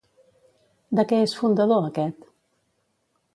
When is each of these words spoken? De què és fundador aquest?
De 0.99 1.05
què 1.11 1.19
és 1.25 1.35
fundador 1.41 1.87
aquest? 1.91 2.25